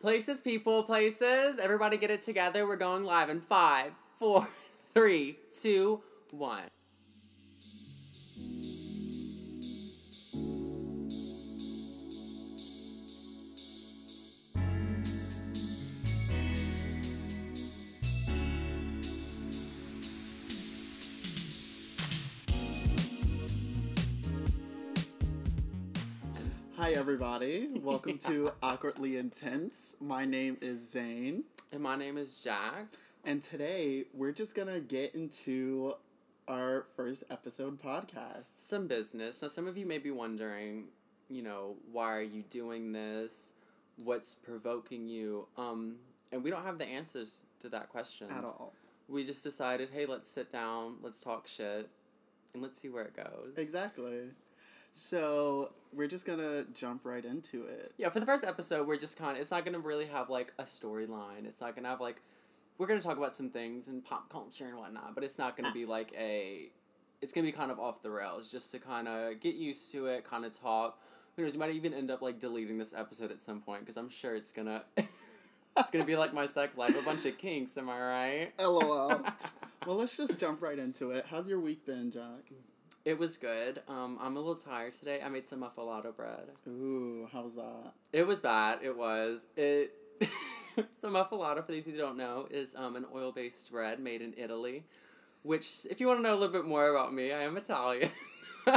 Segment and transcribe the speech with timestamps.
[0.00, 1.58] Places, people, places.
[1.58, 2.66] Everybody get it together.
[2.66, 4.46] We're going live in five, four,
[4.94, 6.75] three, two, one.
[27.06, 27.68] Everybody.
[27.84, 29.94] Welcome to Awkwardly Intense.
[30.00, 32.86] My name is Zane, And my name is Jack.
[33.24, 35.94] and today we're just gonna get into
[36.48, 38.46] our first episode podcast.
[38.58, 39.40] Some business.
[39.40, 40.88] Now, some of you may be wondering,
[41.28, 43.52] you know, why are you doing this?
[44.02, 45.46] What's provoking you?
[45.56, 45.98] Um,
[46.32, 48.72] and we don't have the answers to that question At all.
[49.08, 51.88] We just decided, hey, let's sit down, let's talk shit,
[52.52, 53.54] and let's see where it goes.
[53.56, 54.30] Exactly.
[54.96, 57.92] So we're just gonna jump right into it.
[57.98, 60.54] Yeah, for the first episode, we're just kind of, it's not to really have like
[60.58, 61.44] a storyline.
[61.44, 62.22] It's not to have like,
[62.78, 65.74] we're to talk about some things in pop culture and whatnot, but it's not to
[65.74, 66.70] be like a,
[67.20, 70.06] it's to be kind of off the rails just to kind of get used to
[70.06, 70.98] it, kind of talk.
[71.36, 73.98] Who knows, you might even end up like deleting this episode at some point because
[73.98, 74.82] I'm sure it's to,
[75.76, 78.52] it's to be like my sex life, a bunch of kinks, am I right?
[78.58, 79.08] LOL.
[79.86, 81.26] well, let's just jump right into it.
[81.30, 82.50] How's your week been, Jack?
[83.06, 83.80] It was good.
[83.86, 85.20] Um, I'm a little tired today.
[85.24, 86.48] I made some muffuletta bread.
[86.66, 87.92] Ooh, how's that?
[88.12, 88.80] It was bad.
[88.82, 89.46] It was.
[89.56, 89.92] It.
[91.00, 94.82] so muffuletta, for those who don't know, is um, an oil-based bread made in Italy.
[95.44, 98.10] Which, if you want to know a little bit more about me, I am Italian.
[98.66, 98.74] and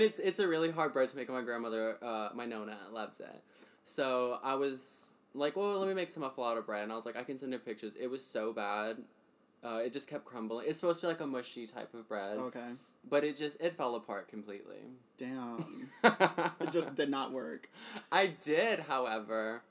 [0.00, 1.28] it's it's a really hard bread to make.
[1.28, 3.42] My grandmother, uh, my nonna, loves it.
[3.82, 7.16] So I was like, well, let me make some muffuletta bread, and I was like,
[7.16, 7.96] I can send her pictures.
[8.00, 8.98] It was so bad.
[9.64, 10.66] Uh, it just kept crumbling.
[10.68, 12.66] It's supposed to be like a mushy type of bread, Okay.
[13.08, 14.80] but it just it fell apart completely.
[15.16, 15.88] Damn.
[16.60, 17.68] It just did not work.
[18.10, 19.62] I did, however.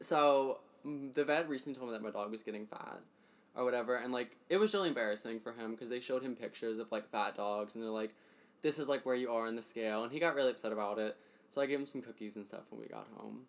[0.00, 3.00] So the vet recently told me that my dog was getting fat,
[3.54, 6.78] or whatever, and like it was really embarrassing for him because they showed him pictures
[6.78, 8.14] of like fat dogs, and they're like,
[8.62, 10.98] "This is like where you are in the scale," and he got really upset about
[10.98, 11.16] it.
[11.48, 13.46] So I gave him some cookies and stuff when we got home.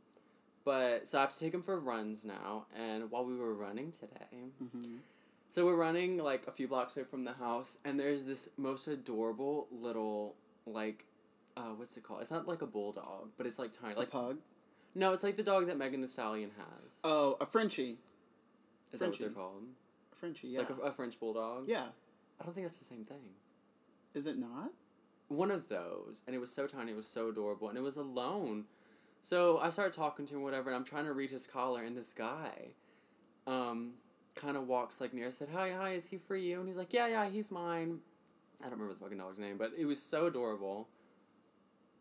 [0.63, 3.91] But so I have to take him for runs now, and while we were running
[3.91, 4.97] today, hmm
[5.57, 8.87] so we're running like a few blocks away from the house, and there's this most
[8.87, 10.35] adorable little
[10.67, 11.03] like,
[11.55, 12.21] uh, what's it called?
[12.21, 13.95] It's not like a bulldog, but it's like tiny.
[13.95, 14.37] A Like pug?
[14.93, 16.91] no, it's like the dog that Megan Thee Stallion has.
[17.03, 17.97] Oh, a Frenchie.
[18.91, 19.33] Is that what they're Frenchie.
[19.35, 19.63] called?
[20.13, 20.59] A Frenchie, yeah.
[20.59, 21.67] Like a, a French bulldog.
[21.67, 21.87] yeah.
[22.39, 23.31] I don't think that's the same thing.
[24.13, 24.69] Is it not?
[25.27, 27.97] One of those, and it was so tiny, it was so adorable, and it was
[27.97, 28.65] alone.
[29.23, 31.97] So I started talking to him, whatever, and I'm trying to read his collar, and
[31.97, 32.67] this guy,
[33.47, 33.93] um,
[34.37, 35.31] kind of walks like near.
[35.31, 37.99] Said, "Hi, hi, is he for you?" And he's like, "Yeah, yeah, he's mine."
[38.61, 40.87] I don't remember the fucking dog's name, but it was so adorable.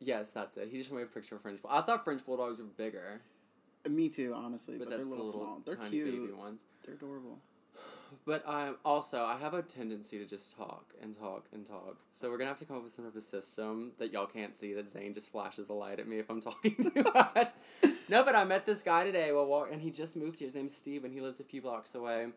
[0.01, 0.69] Yes, that's it.
[0.71, 1.61] He just showed me a picture of French.
[1.63, 3.23] Bull- I thought French bulldogs were bigger,
[3.89, 5.63] Me too, honestly, but, but, they're the little, little small.
[5.65, 6.27] They're cute.
[6.27, 6.65] baby ones.
[6.85, 7.39] They're adorable.
[8.25, 11.99] But I also I have a tendency to just talk and talk and talk.
[12.11, 14.55] So we're gonna have to come up with some sort of system that y'all can't
[14.55, 14.73] see.
[14.75, 17.49] That Zane just flashes a light at me if I'm talking too much.
[18.09, 20.47] No, but I met this guy today while walk, and he just moved here.
[20.47, 22.29] His name's Steve, and he lives a few blocks away.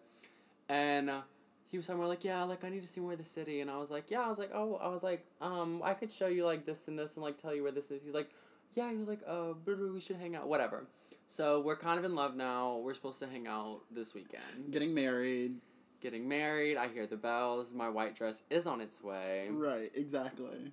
[0.67, 1.21] And uh,
[1.69, 3.61] he was talking about like, yeah, like I need to see more of the city,
[3.61, 6.11] and I was like, yeah, I was like, oh, I was like, um, I could
[6.11, 8.01] show you like this and this and like tell you where this is.
[8.03, 8.29] He's like,
[8.73, 10.85] yeah, he was like, uh, we should hang out, whatever.
[11.27, 12.77] So we're kind of in love now.
[12.83, 15.55] We're supposed to hang out this weekend Getting married.
[16.01, 16.77] getting married.
[16.77, 17.73] I hear the bells.
[17.73, 19.47] My white dress is on its way.
[19.51, 20.71] Right, exactly.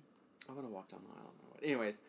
[0.49, 1.31] I want to walk down the aisle.
[1.31, 1.99] in my white- Anyways,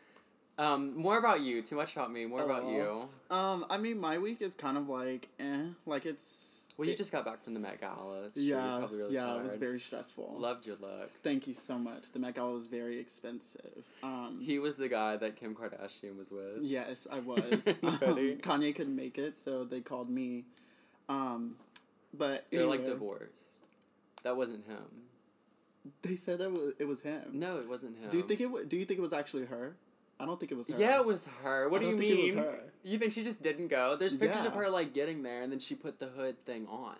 [0.58, 1.62] um, more about you.
[1.62, 2.26] Too much about me.
[2.26, 3.08] More about you.
[3.30, 5.64] Um, I mean, my week is kind of like, eh.
[5.86, 6.54] Like, it's.
[6.76, 8.24] Well, you it- just got back from the Met Gala.
[8.26, 10.36] It's Yeah, really yeah, it was very stressful.
[10.38, 11.10] Loved your look.
[11.24, 12.12] Thank you so much.
[12.12, 13.84] The Met Gala was very expensive.
[14.04, 16.62] Um, He was the guy that Kim Kardashian was with.
[16.62, 17.66] yes, I was.
[17.66, 20.44] um, Kanye couldn't make it, so they called me.
[21.08, 21.56] Um,
[22.16, 23.32] but They're like divorced.
[24.22, 24.84] That wasn't him.
[26.02, 27.22] They said that was, it was him.
[27.32, 28.10] No, it wasn't him.
[28.10, 28.46] Do you think it?
[28.46, 29.74] wa- Do you think it was actually her?
[30.20, 30.78] I don't think it was her.
[30.78, 31.68] Yeah, it was her.
[31.68, 32.28] What I do you think mean?
[32.30, 32.58] it was her.
[32.82, 33.96] You think she just didn't go?
[33.96, 36.96] There's pictures of her like getting there, and then she put the hood thing on.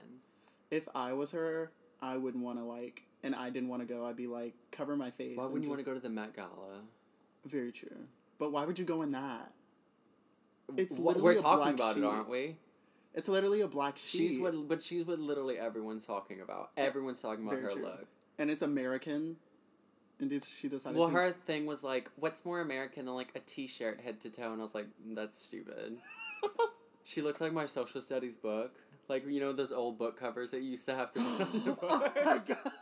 [0.70, 4.06] If I was her, I wouldn't want to like, and I didn't want to go.
[4.06, 5.37] I'd be like, cover my face.
[5.37, 6.82] Why wouldn't you want to go to the Met Gala?
[7.44, 7.97] Very true.
[8.38, 9.53] But why would you go in that?
[10.76, 12.05] It's literally We're a talking black about sheet.
[12.05, 12.56] it, aren't we?
[13.15, 14.19] It's literally a black sheet.
[14.19, 16.70] She's what, but she's what literally everyone's talking about.
[16.76, 17.85] Everyone's talking about Very her true.
[17.85, 18.06] look.
[18.38, 19.37] and it's American.
[20.20, 23.32] And did she decided Well, to her thing was like, "What's more American than like
[23.37, 25.97] a T-shirt head to toe?" And I was like, "Mm, "That's stupid."
[27.05, 28.75] she looks like my social studies book,
[29.09, 31.53] like you know those old book covers that you used to have to put on
[31.65, 32.41] the Oh.
[32.49, 32.73] God.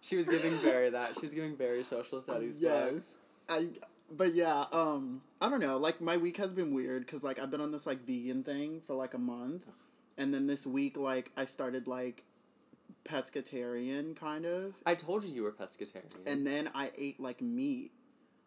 [0.00, 1.14] She was giving very that.
[1.16, 2.70] She was giving very social studies book.
[2.92, 3.16] yes.
[3.48, 3.68] I
[4.10, 5.78] but yeah, um, I don't know.
[5.78, 8.80] Like my week has been weird because like I've been on this like vegan thing
[8.86, 9.68] for like a month,
[10.16, 12.22] and then this week like I started like
[13.04, 16.14] pescatarian kind of, I told you you were pescatarian.
[16.26, 17.92] and then I ate like meat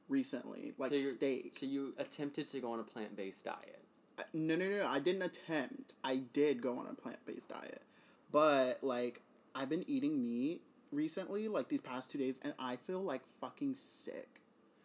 [0.07, 1.53] recently, like So steak.
[1.59, 3.83] So you attempted to go on a plant based diet.
[4.18, 4.88] Uh, No, no, no.
[4.88, 5.94] I didn't attempt.
[6.03, 7.83] I did go on a plant based diet,
[8.31, 9.21] but like
[9.56, 13.75] I've been eating meat recently, like these past two days, and I feel like fucking
[13.75, 14.41] sick.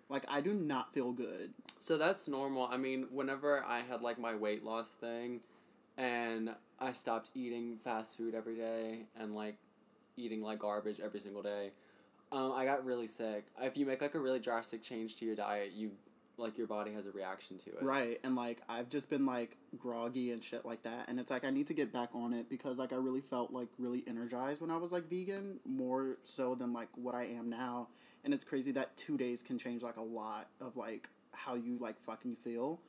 [0.09, 1.55] Like I do not feel good.
[1.79, 2.69] So that's normal.
[2.71, 5.41] I mean, whenever I had like my weight loss thing
[5.97, 9.57] and I stopped eating fast food every day and like
[10.17, 11.71] eating like garbage every single day,
[12.33, 13.47] um, I got really sick.
[13.61, 15.93] If you make like a really drastic change to your diet, you
[16.37, 17.83] like your body has a reaction to it.
[17.83, 21.45] Right, and like I've just been like groggy and shit like that, and it's like
[21.45, 24.61] I need to get back on it because like I really felt like really energized
[24.61, 27.89] when I was like vegan, more so than like what I am now.
[28.25, 31.79] And it's crazy that two days can change like a lot of like how you
[31.79, 32.81] like fucking feel.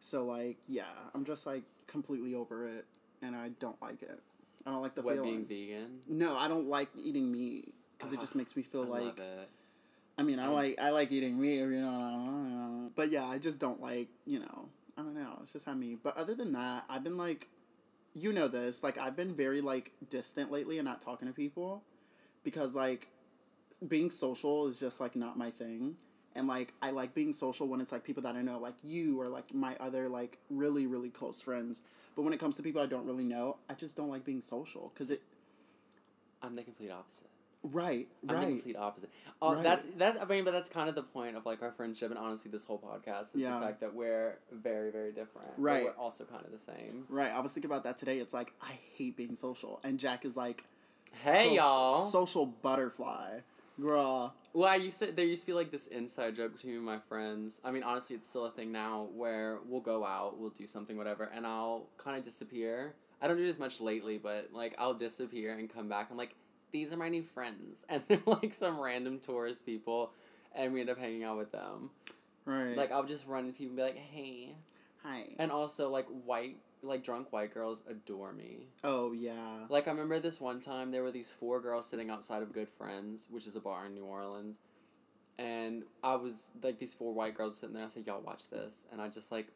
[0.00, 2.86] So like yeah, I'm just like completely over it,
[3.22, 4.20] and I don't like it.
[4.66, 5.44] I don't like the What feeling.
[5.44, 6.00] being vegan?
[6.08, 9.20] no, I don't like eating meat because it Ah, just makes me feel I like.
[10.18, 13.80] I mean, I like I like eating meat, you know, but yeah, I just don't
[13.80, 14.68] like you know.
[14.98, 15.38] I don't know.
[15.42, 15.96] It's just how me.
[16.02, 17.48] But other than that, I've been like,
[18.12, 18.82] you know this.
[18.82, 21.82] Like I've been very like distant lately and not talking to people,
[22.44, 23.08] because like,
[23.88, 25.96] being social is just like not my thing.
[26.36, 29.20] And like I like being social when it's like people that I know, like you
[29.20, 31.82] or like my other like really really close friends.
[32.14, 34.40] But when it comes to people I don't really know, I just don't like being
[34.40, 35.22] social because it.
[36.42, 37.26] I'm the complete opposite.
[37.62, 38.46] Right, I'm the right.
[38.48, 39.10] complete opposite.
[39.42, 39.62] Uh, Right.
[39.64, 42.18] That that I mean, but that's kind of the point of like our friendship and
[42.18, 43.58] honestly this whole podcast is Yeah.
[43.58, 45.48] the fact that we're very very different.
[45.56, 45.84] but Right.
[45.84, 47.04] we're also kind of the same.
[47.10, 48.18] Right, I was thinking about that today.
[48.18, 50.64] It's like I hate being social, and Jack is like,
[51.12, 52.06] Hey so- y'all.
[52.10, 53.40] social butterfly,
[53.80, 54.34] girl.
[54.52, 55.12] Well, I used to.
[55.12, 57.60] There used to be like this inside joke between me and my friends.
[57.64, 60.96] I mean, honestly, it's still a thing now where we'll go out, we'll do something,
[60.96, 62.94] whatever, and I'll kind of disappear.
[63.22, 66.08] I don't do it as much lately, but like I'll disappear and come back.
[66.10, 66.34] I'm like,
[66.72, 70.12] these are my new friends, and they're like some random tourist people,
[70.54, 71.90] and we end up hanging out with them.
[72.44, 72.76] Right.
[72.76, 74.54] Like I'll just run into people and be like, hey,
[75.04, 75.24] hi.
[75.38, 78.68] and also like white, like drunk white girls adore me.
[78.84, 79.66] oh yeah.
[79.68, 82.68] Like I remember this one time there were these four girls sitting outside of Good
[82.68, 84.60] Friends, which is a bar in New Orleans.
[85.38, 88.86] And I was like these four white girls sitting there, I said, Y'all watch this
[88.92, 89.48] and I just like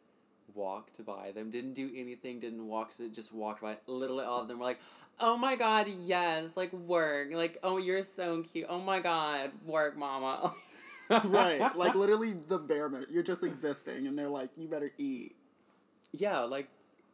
[0.55, 4.59] walked by them, didn't do anything, didn't walk just walked by literally all of them
[4.59, 4.81] were like,
[5.21, 7.29] Oh my god, yes, like work.
[7.33, 8.67] Like, oh you're so cute.
[8.69, 10.53] Oh my god, work mama.
[11.25, 11.77] right.
[11.77, 13.13] Like literally the bare minimum.
[13.13, 15.37] You're just existing, and they're like, you better eat.
[16.13, 16.69] Yeah, like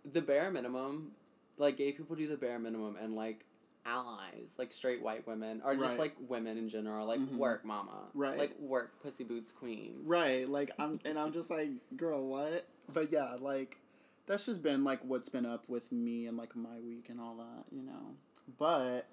[0.04, 1.12] the bare minimum,
[1.56, 3.44] like gay people do the bare minimum, and like
[3.86, 5.98] allies, like straight white women, or just Right.
[6.00, 7.36] like women in general, like Mhm.
[7.36, 8.38] work mama, Right.
[8.38, 10.02] like work pussy boots queen.
[10.04, 10.48] Right.
[10.48, 12.66] Like I'm, and I'm just like, girl, what?
[12.92, 13.78] But yeah, like
[14.26, 17.36] that's just been like what's been up with me and like my week and all
[17.36, 18.16] that, you know.
[18.58, 19.06] But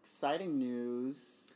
[0.00, 1.49] exciting news.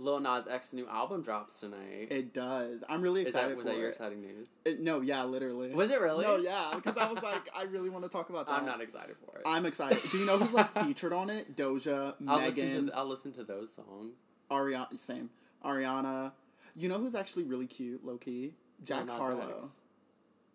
[0.00, 2.08] Lil Nas X new album drops tonight.
[2.10, 2.82] It does.
[2.88, 3.90] I'm really excited that was that your it.
[3.90, 4.48] exciting news?
[4.64, 5.72] It- No, yeah, literally.
[5.74, 6.24] Was it really?
[6.24, 8.58] No, yeah, because I was like, I really want to talk about that.
[8.58, 9.42] I'm not excited for it.
[9.46, 9.98] I'm excited.
[10.10, 11.54] Do you know who's like featured on it?
[11.56, 14.14] Doja, I'll listen Megan, to I'll listen to those songs.
[14.50, 14.98] Ariana.
[14.98, 15.30] Same.
[15.64, 16.32] Ariana.
[16.74, 18.54] You know who's actually really cute, low key?
[18.82, 19.68] Jack Lil Harlow, X.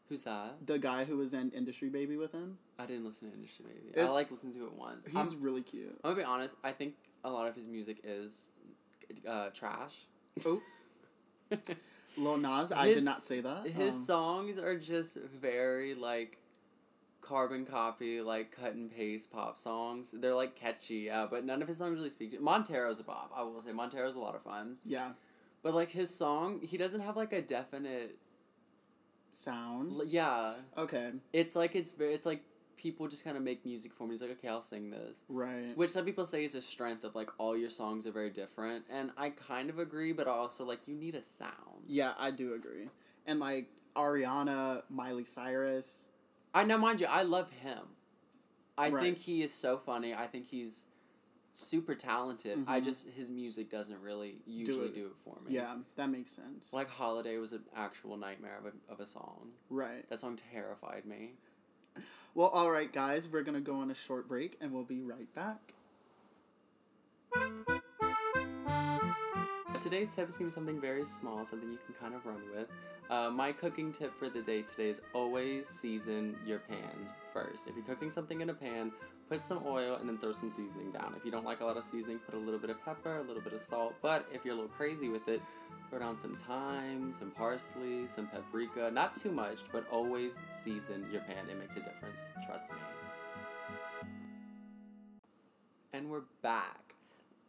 [0.09, 0.65] Who's that?
[0.65, 2.57] the guy who was in Industry Baby with him.
[2.77, 3.93] I didn't listen to Industry Baby.
[3.95, 5.03] It- I like listened to it once.
[5.05, 5.97] He's I'm, really cute.
[6.03, 6.55] I'm gonna be honest.
[6.63, 8.49] I think a lot of his music is
[9.27, 10.01] uh, trash.
[10.45, 10.61] Oh,
[12.17, 12.71] Lil Nas.
[12.71, 13.67] I His- did not say that.
[13.67, 16.37] His Um, songs are just very like
[17.21, 20.11] carbon copy, like cut and paste pop songs.
[20.17, 23.31] They're like catchy, yeah, but none of his songs really speak to Montero's a bop.
[23.35, 24.77] I will say Montero's a lot of fun.
[24.85, 25.11] yeah,
[25.63, 28.17] But like his song, he doesn't have like a definite
[29.31, 29.93] sound.
[29.93, 30.53] l- yeah.
[30.77, 32.43] Okay, It's like it's very it's like
[32.77, 34.11] people just kind of make music for me.
[34.11, 35.23] He's like, okay, I'll sing this.
[35.29, 35.75] right.
[35.75, 38.85] Which some people say is a strength of like all your songs are very different,
[38.89, 41.85] and I kind of agree, but also like you need a sound.
[41.87, 42.89] Yeah, I do agree.
[43.25, 46.05] And like Ariana, Miley Cyrus.
[46.53, 47.79] I know, mind you, I love him.
[48.77, 49.01] I Right.
[49.03, 50.13] think he is so funny.
[50.13, 50.85] I think he's
[51.53, 52.59] super talented.
[52.67, 52.83] I Mhm.
[52.83, 55.11] just his music doesn't really usually do it.
[55.11, 55.53] it, for me.
[55.53, 56.73] Yeah, that makes sense.
[56.73, 59.53] Like Holiday was an actual nightmare of a, of a song.
[59.69, 60.07] right.
[60.09, 61.35] That song terrified me.
[62.33, 65.33] Well, all right, guys, we're gonna go on a short break, and we'll be right
[65.33, 65.73] back.
[69.85, 72.41] Today's tip is going to be something very small, something you can kind of run
[72.55, 72.67] with.
[73.11, 77.67] Uh, my cooking tip for the day today is always season your pan first.
[77.67, 78.91] If you're cooking something in a pan,
[79.29, 81.13] put some oil and then throw some seasoning down.
[81.15, 83.21] If you don't like a lot of seasoning, put a little bit of pepper, a
[83.21, 83.93] little bit of salt.
[84.01, 85.39] But if you're a little crazy with it,
[85.91, 88.89] throw down some thyme, some parsley, some paprika.
[88.91, 91.47] Not too much, but always season your pan.
[91.47, 92.21] It makes a difference.
[92.43, 92.79] Trust me.
[95.93, 96.84] And we're back.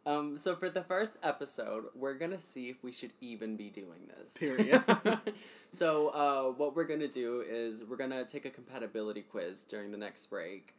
[0.07, 4.07] Um, so for the first episode, we're gonna see if we should even be doing
[4.07, 4.37] this.
[4.37, 4.81] Period.
[5.69, 9.97] so uh, what we're gonna do is we're gonna take a compatibility quiz during the
[9.97, 10.75] next break,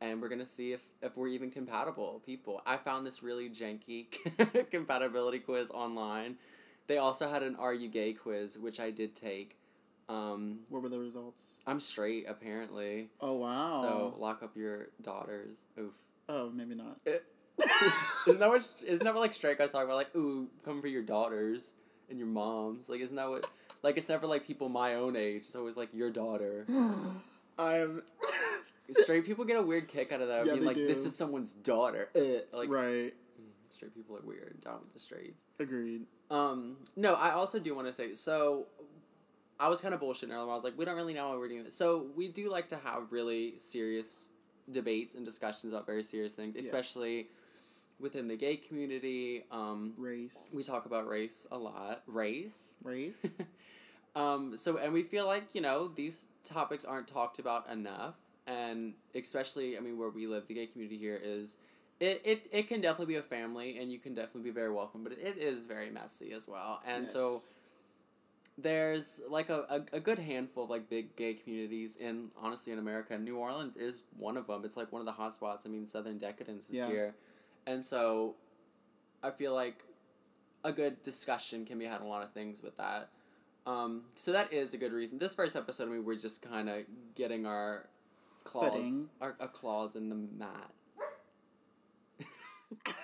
[0.00, 2.62] and we're gonna see if if we're even compatible people.
[2.66, 4.06] I found this really janky
[4.70, 6.36] compatibility quiz online.
[6.86, 9.58] They also had an Are You Gay quiz, which I did take.
[10.08, 11.44] Um, what were the results?
[11.66, 13.10] I'm straight, apparently.
[13.20, 13.82] Oh wow.
[13.82, 15.66] So lock up your daughters.
[15.78, 15.92] Oof.
[16.30, 16.98] Oh, maybe not.
[17.04, 17.26] It,
[18.26, 18.74] isn't that what?
[18.86, 19.96] Isn't that what like straight guys talk about?
[19.96, 21.74] Like, ooh, come for your daughters
[22.08, 22.88] and your moms.
[22.88, 23.46] Like, isn't that what?
[23.82, 25.38] Like, it's never like people my own age.
[25.38, 26.66] It's always like your daughter.
[27.58, 28.02] I'm.
[28.90, 30.46] straight people get a weird kick out of that.
[30.46, 30.86] Yeah, being like, do.
[30.86, 32.08] this is someone's daughter.
[32.14, 33.12] Uh, like, right.
[33.70, 34.60] straight people are weird.
[34.60, 35.42] Down with the straights.
[35.58, 36.06] Agreed.
[36.30, 38.66] Um, no, I also do want to say so.
[39.58, 40.50] I was kind of bullshitting earlier.
[40.50, 41.76] I was like, we don't really know why we're doing this.
[41.76, 44.30] So we do like to have really serious
[44.70, 46.64] debates and discussions about very serious things, Yes.
[48.00, 49.44] Within the gay community.
[49.50, 50.50] Um, Race.
[50.54, 52.02] we talk about race a lot.
[52.06, 52.74] Race.
[52.82, 53.32] Race.
[54.16, 58.16] um, so and we feel like you know these topics aren't talked about enough,
[58.46, 61.56] and especially I mean where we live, the gay community here is.
[62.02, 65.04] It, it, it can definitely be a family and you can definitely be very welcome,
[65.04, 66.80] but it is very messy as well.
[66.86, 67.40] And so
[68.56, 72.78] there's like a, a, a good handful of like big gay communities in honestly in
[72.78, 73.18] America.
[73.18, 74.64] New Orleans is one of them.
[74.64, 75.66] It's like one of the hot spots.
[75.66, 76.88] I mean, Southern Decadence is Yeah.
[76.88, 77.14] here,
[77.66, 78.36] and so
[79.22, 79.84] I feel like
[80.64, 83.08] a good discussion can be had on a lot of things with that.
[83.66, 85.18] Um, so that is a good reason.
[85.18, 86.78] This first episode, I mean, we're just kind of
[87.14, 87.88] getting our
[88.44, 89.08] claws, Footing.
[89.20, 90.70] our, our claws in the mat.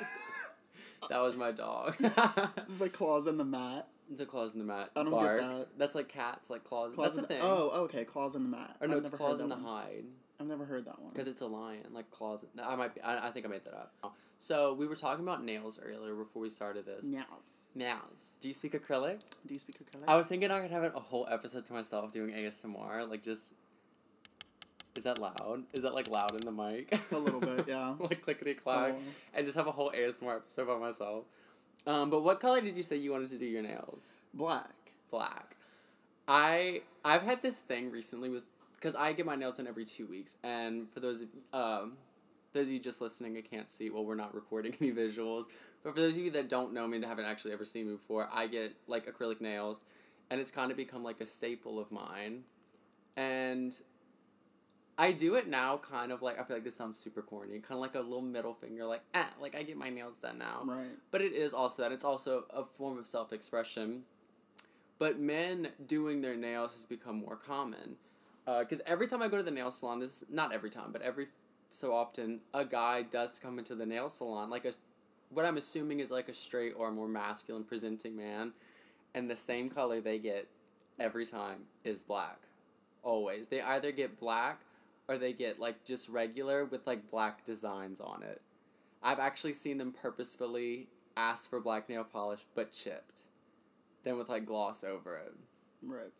[1.10, 1.96] that was my dog.
[1.98, 3.88] the claws in the mat.
[4.14, 4.90] The claws in the mat.
[4.94, 5.66] I don't get that.
[5.78, 6.94] That's like cats, like claws.
[6.94, 7.40] Claws That's the thing.
[7.42, 8.04] Oh, okay.
[8.04, 8.76] Claws in the mat.
[8.80, 10.04] or no, I've it's claws in the hide
[10.38, 11.10] I've never heard that one.
[11.12, 12.44] because it's a lion, like claws.
[12.62, 13.00] I might be.
[13.00, 13.92] I, I think I made that up.
[14.04, 17.06] Oh, so we were talking about nails earlier before we started this.
[17.10, 17.26] Yes.
[17.75, 18.34] Nails.
[18.40, 19.20] Do you speak acrylic?
[19.46, 20.04] Do you speak acrylic?
[20.06, 23.54] I was thinking I could have a whole episode to myself doing ASMR, like just.
[24.96, 25.64] Is that loud?
[25.75, 26.98] Is that like loud in the mic?
[27.12, 27.94] A little bit, yeah.
[27.98, 29.00] like clickety clack, Oh.
[29.34, 31.25] and just have a whole ASMR episode by myself.
[31.86, 34.14] Um, but what color did you say you wanted to do your nails?
[34.34, 34.74] Black.
[35.10, 35.56] black.
[36.28, 40.06] I I've had this thing recently with because I get my nails done every two
[40.06, 41.96] weeks, and for those um,
[42.52, 43.90] those of you just listening, I can't see.
[43.90, 45.44] Well, we're not recording any visuals,
[45.84, 47.92] but for those of you that don't know me and haven't actually ever seen me
[47.92, 49.84] before, I get like acrylic nails,
[50.30, 52.42] and it's kind of become like a staple of mine,
[53.16, 53.72] and.
[54.98, 57.72] I do it now, kind of like I feel like this sounds super corny, kind
[57.72, 60.62] of like a little middle finger, like ah, like I get my nails done now.
[60.64, 60.88] Right.
[61.10, 64.02] but it is also that it's also a form of self-expression.
[64.98, 67.96] But men doing their nails has become more common.
[68.46, 71.26] Because every time i go to the nail salon this not every time but every
[71.72, 74.70] so often a guy does come into the nail salon like a
[75.30, 78.52] what i'm assuming is like a straight or more masculine presenting man
[79.16, 80.46] and the same color they get
[81.00, 82.38] every time is black.
[83.02, 83.48] Always.
[83.48, 84.60] They either get black
[85.08, 88.40] or they get like just regular with like black designs on it
[89.02, 93.22] I've actually seen them purposefully ask for black nail polish but chipped,
[94.02, 95.34] then with like gloss over it.
[95.82, 96.10] Right.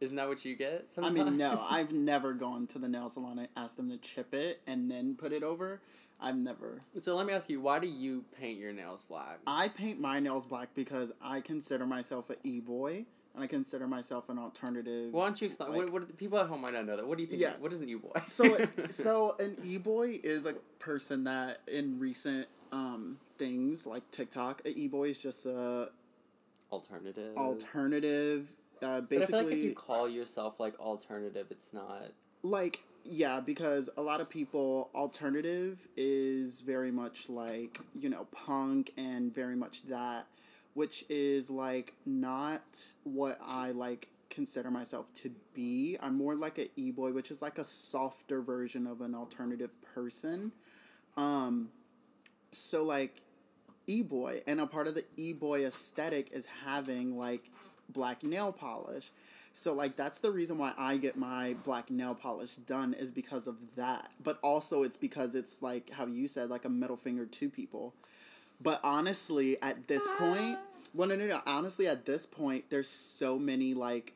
[0.00, 0.84] Isn't that what you get?
[1.02, 4.32] I mean, no, I've never gone to the nail salon and asked them to chip
[4.32, 5.80] it and then put it over.
[6.20, 6.82] I've never.
[6.96, 9.40] So let me ask you, why do you paint your nails black?
[9.46, 13.06] I paint my nails black because I consider myself an e boy
[13.38, 15.12] and I consider myself an alternative.
[15.12, 15.70] Why don't you explain?
[15.70, 17.06] like- what, what people at home might not know that.
[17.06, 17.40] What do you think?
[17.40, 17.52] Yeah.
[17.60, 18.10] What is an e-boy?
[18.26, 18.56] so
[18.90, 25.04] so an e-boy is a person that in recent um things like TikTok, an e-boy
[25.10, 25.90] is just a
[26.72, 27.36] alternative.
[27.36, 28.48] alternative
[28.82, 32.10] uh feel like if you call yourself like alternative, it's not.
[32.42, 38.90] like yeah because a lot of people alternative is very much like you know punk
[38.98, 40.26] and very much that
[40.78, 42.62] which is like not
[43.02, 47.58] what i like consider myself to be i'm more like a e-boy which is like
[47.58, 50.52] a softer version of an alternative person
[51.16, 51.68] um
[52.52, 53.22] so like
[53.88, 57.50] e-boy and a part of the e-boy aesthetic is having like
[57.88, 59.10] black nail polish
[59.54, 63.48] so like that's the reason why I get my black nail polish done is because
[63.48, 64.08] of that.
[64.22, 67.92] But also it's because it's like how you said like a middle finger to people.
[68.60, 70.58] But honestly, at this point,
[70.94, 71.40] Well, no, no, no.
[71.46, 74.14] Honestly, at this point, there's so many like,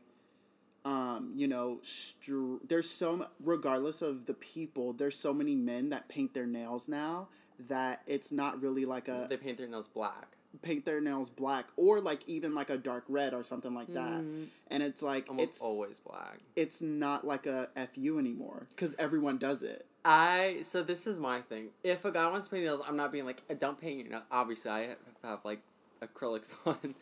[0.84, 5.90] um, you know, str- there's so m- regardless of the people, there's so many men
[5.90, 7.28] that paint their nails now
[7.68, 10.26] that it's not really like a They paint their nails black.
[10.60, 14.20] paint their nails black or like even like a dark red or something like that,
[14.20, 16.40] Mm, and it's like almost it's always black.
[16.56, 19.86] it's not like a fu anymore because everyone does it.
[20.04, 21.68] I so this is my thing.
[21.84, 24.08] If a guy wants to paint nails, I'm not being like, "Uh, don't paint your
[24.10, 24.24] nails.
[24.32, 25.60] Obviously, I have like
[26.02, 26.94] acrylics on,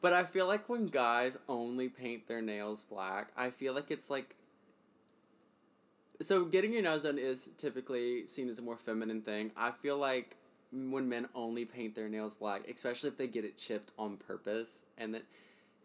[0.00, 4.10] but I feel like when guys only paint their nails black, I feel like it's
[4.10, 4.36] like.
[6.20, 9.52] So getting your nails done is typically seen as a more feminine thing.
[9.56, 10.36] I feel like
[10.72, 14.82] when men only paint their nails black, especially if they get it chipped on purpose,
[14.96, 15.22] and that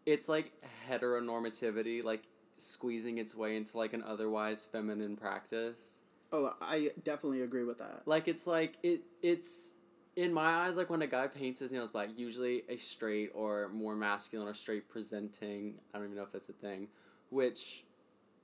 [0.06, 0.52] it's like
[0.90, 2.24] heteronormativity, like
[2.58, 6.02] squeezing its way into like an otherwise feminine practice.
[6.32, 8.04] Oh, I definitely agree with that.
[8.06, 9.73] Like it's like it it's
[10.16, 13.70] in my eyes like when a guy paints his nails black, usually a straight or
[13.70, 15.76] more masculine or straight presenting.
[15.94, 16.88] I don't even know if that's a thing,
[17.30, 17.84] which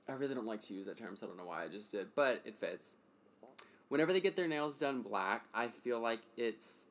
[0.08, 1.92] I really don't like to use that term, so I don't know why I just
[1.92, 2.94] did, but it fits.
[3.88, 6.84] Whenever they get their nails done black, I feel like it's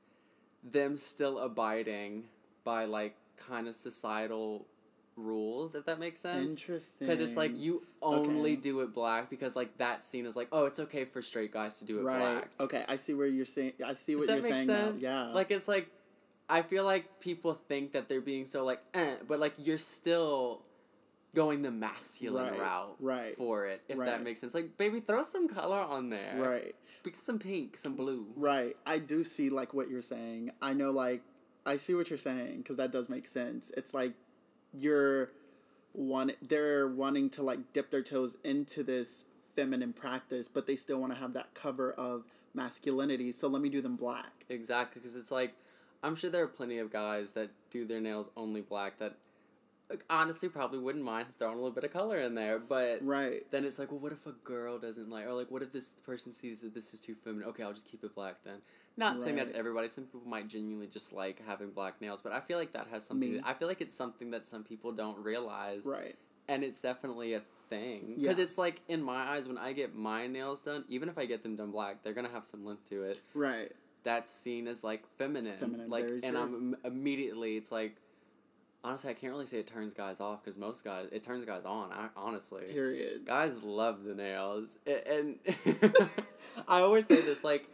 [0.64, 2.26] them still abiding
[2.64, 4.66] by like kind of societal
[5.20, 6.60] rules, if that makes sense.
[6.60, 7.08] Interesting.
[7.08, 8.62] Because it's like you only Okay.
[8.62, 11.80] do it black because like that scene is like, oh, it's okay for straight guys
[11.80, 12.20] to do it right.
[12.20, 12.50] black.
[12.60, 13.74] Okay, I see where you're saying.
[13.86, 15.04] I see Does what you're saying sense?
[15.04, 15.28] now.
[15.28, 15.34] Yeah.
[15.34, 15.90] Like it's like,
[16.50, 20.62] I feel like people think that they're being so like, eh, but like you're still
[21.36, 24.06] going the masculine Right, route right, for it, if right.
[24.08, 24.56] that makes sense.
[24.56, 26.36] Like, baby, throw some color on there.
[26.38, 26.74] right.
[27.24, 28.28] Some pink, some blue.
[28.36, 28.76] Right.
[28.86, 30.52] I do see like what you're saying.
[30.62, 31.22] I know like
[31.66, 33.72] I see what you're saying because that does make sense.
[33.78, 34.14] It's like
[34.74, 35.32] you're
[35.94, 41.00] one they're wanting to like dip their toes into this feminine practice, but they still
[41.00, 42.24] want to have that cover of
[42.54, 43.32] masculinity.
[43.32, 44.46] So let me do them black.
[44.50, 45.54] Exactly, because it's like,
[46.04, 49.16] I'm sure there are plenty of guys that do their nails only black that
[49.90, 53.42] like, honestly probably wouldn't mind throwing a little bit of color in there, but Right.
[53.52, 55.94] then it's like, well, what if a girl doesn't like, or like, what if this
[56.06, 57.50] person sees that this is too feminine?
[57.50, 58.62] Okay, I'll just keep it black then.
[59.00, 59.88] Not saying that's everybody.
[59.88, 63.06] Some people might genuinely just like having black nails, but I feel like that has
[63.06, 63.34] something.
[63.36, 63.41] Me.
[63.44, 66.15] I feel like it's something that some people don't realize, Right.
[66.50, 68.15] and it's definitely a thing.
[68.20, 68.44] Because Yeah.
[68.44, 71.43] it's like in my eyes, when I get my nails done, even if I get
[71.43, 73.71] them done black, they're gonna have some length to it Right.
[74.04, 75.58] that's seen as like feminine.
[75.58, 76.38] Feminine, like, and true.
[76.38, 77.95] I'm im- immediately it's like,
[78.84, 81.63] honestly, I can't really say it turns guys off because most guys it turns guys
[81.63, 81.91] on.
[81.93, 83.24] I, honestly, Period.
[83.26, 85.39] guys love the nails, and
[86.67, 87.67] I always say this like,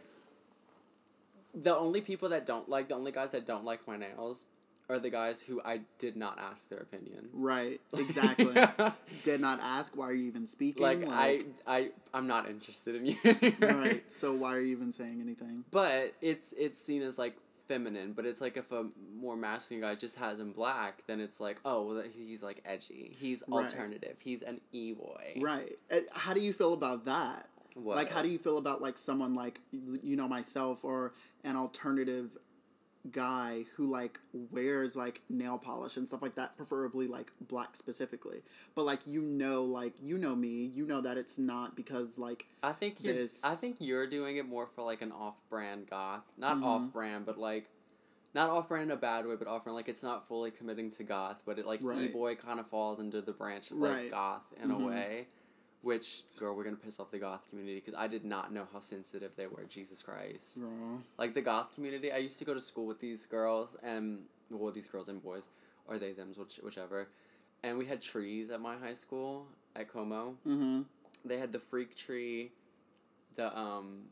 [1.60, 4.44] the only people that don't like the only guys that don't like my nails
[4.88, 7.28] are the guys who I did not ask their opinion.
[7.32, 7.80] Right.
[7.98, 8.54] Exactly.
[9.24, 10.82] Did not ask why are you even speaking?
[10.82, 13.16] like I, I, I'm not interested in you.
[13.60, 14.02] Right.
[14.12, 15.64] So why are you even saying anything?
[15.72, 18.84] But it's it's seen as like feminine, but it's like if a
[19.18, 23.10] more masculine guy just has him black, then it's like, oh, well, he's like edgy.
[23.18, 23.64] He's Right.
[23.64, 24.18] alternative.
[24.20, 25.38] He's an e boy.
[25.40, 25.72] Right.
[26.12, 27.48] How do you feel about that?
[27.74, 27.96] What?
[27.96, 31.12] Like, how do you feel about like someone like you know myself or
[31.46, 32.36] an alternative
[33.12, 38.42] guy who like wears like nail polish and stuff like that, preferably like black specifically.
[38.74, 42.46] But like you know, like you know me, you know that it's not because like
[42.62, 43.14] I think you're.
[43.14, 46.64] this- I think you're doing it more for like an off-brand goth, not Mhm.
[46.64, 47.70] off-brand, but like.
[48.34, 51.40] Not off-brand in a bad way, but off-brand like it's not fully committing to goth,
[51.46, 52.02] but it like Right.
[52.10, 54.02] e-boy kind of falls into the branch of Right.
[54.02, 54.82] like goth in Mhm.
[54.82, 55.28] a way.
[55.86, 58.80] Which girl, we're gonna piss off the goth community because I did not know how
[58.80, 59.62] sensitive they were.
[59.68, 60.58] Jesus Christ.
[60.58, 60.98] raw.
[61.16, 62.10] like the goth community.
[62.10, 65.48] I used to go to school with these girls and well, these girls and boys,
[65.86, 67.08] or they them's which, whichever,
[67.62, 69.46] and we had trees at my high school
[69.76, 70.36] at Como.
[70.44, 70.82] Mm-hmm.
[71.24, 72.50] They had the freak tree,
[73.36, 74.06] the um.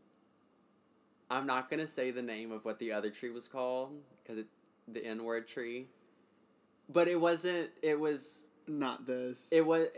[1.28, 4.46] I'm not gonna say the name of what the other tree was called because it
[4.86, 5.86] the N word tree,
[6.88, 7.70] but it wasn't.
[7.82, 8.46] It was.
[8.68, 9.48] Not this.
[9.50, 9.88] It was.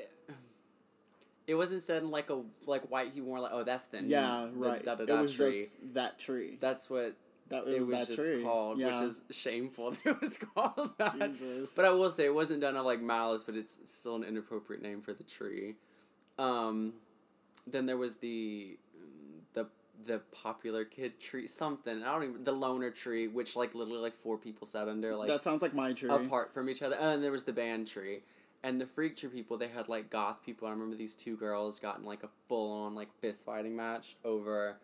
[1.46, 4.58] It wasn't said in like a like white humor like oh that's the yeah, the
[4.58, 4.84] right.
[4.84, 5.52] da- da- it was tree.
[5.52, 6.58] just that tree.
[6.60, 7.14] That's what
[7.48, 8.42] that it was that just tree.
[8.42, 8.88] called, yeah.
[8.88, 11.12] which is shameful that it was called that.
[11.14, 11.70] Jesus.
[11.70, 14.24] But I will say it wasn't done out of like malice, but it's still an
[14.24, 15.76] inappropriate name for the tree.
[16.38, 16.94] Um,
[17.66, 18.78] then there was the
[19.54, 19.68] the
[20.06, 24.16] the popular kid tree, something I don't even the loner tree, which like literally like
[24.16, 26.10] four people sat under like that sounds like my tree.
[26.10, 26.96] apart from each other.
[26.96, 28.20] And then there was the band tree.
[28.64, 30.66] And the freak tree people, they had like goth people.
[30.66, 34.16] I remember these two girls got in like a full on like fist fighting match
[34.24, 34.76] over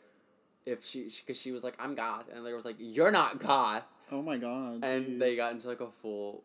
[0.64, 3.82] if she because she, was like I'm goth and they was like you're not goth
[4.12, 4.85] Oh my god.
[4.85, 6.44] and they got into like a full.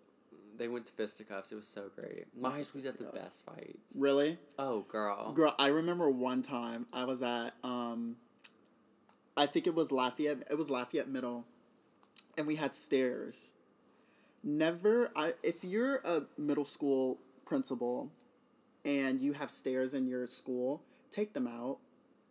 [0.57, 1.51] They went to fisticuffs.
[1.51, 2.25] It was so great.
[2.35, 3.77] My high school was at the best fights.
[3.95, 4.39] really.
[4.57, 5.31] Oh girl.
[5.33, 8.15] Girl, I remember one time I was at um
[9.35, 11.45] I think it was Lafayette it was Lafayette Middle
[12.37, 13.51] and we had stairs.
[14.47, 15.12] Never.
[15.13, 18.13] I if you're a middle school principal,
[18.86, 20.81] and you have stairs in your school,
[21.12, 21.79] take them out.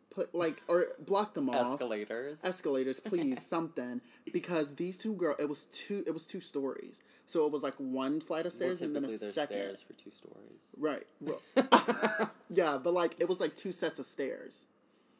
[0.08, 1.74] Put like or block them off.
[1.74, 2.42] Escalators.
[2.42, 4.00] Escalators, please, something.
[4.32, 6.04] Because these two girls, it was two.
[6.06, 7.02] It was two stories.
[7.26, 9.56] So it was like one flight of Well, stairs and then a second.
[9.58, 10.62] stairs for two stories.
[10.78, 11.04] Right.
[12.48, 14.64] Yeah, but like it was like two sets of stairs.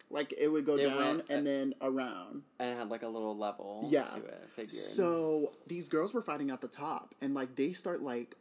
[0.09, 2.43] Like it would go It down went- and then around.
[2.61, 4.05] And it had like a little level Yeah.
[4.05, 4.45] to it.
[4.55, 4.71] Figured.
[4.73, 8.37] So these girls were fighting at the top, and like they start like,